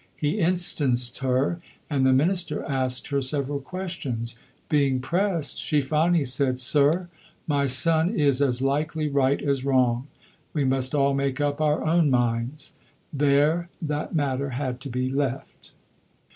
He 0.15 0.39
instanced 0.39 1.19
her, 1.19 1.61
and 1.87 2.07
the 2.07 2.11
minister 2.11 2.63
asked 2.63 3.09
her 3.09 3.21
several 3.21 3.59
questions. 3.59 4.35
Being 4.67 4.99
pressed, 4.99 5.59
she 5.59 5.79
finally 5.79 6.25
said, 6.25 6.57
"Sir, 6.59 7.07
my 7.45 7.67
son 7.67 8.09
is 8.15 8.41
as 8.41 8.63
likely 8.63 9.07
right 9.07 9.39
as 9.43 9.63
wrong. 9.63 10.07
We 10.53 10.63
must 10.65 10.95
all 10.95 11.13
make 11.13 11.39
up 11.39 11.61
our 11.61 11.85
own 11.85 12.09
minds." 12.09 12.73
There 13.13 13.69
that 13.79 14.15
matter 14.15 14.49
had 14.57 14.81
to 14.81 14.89
be 14.89 15.07
left. 15.07 15.71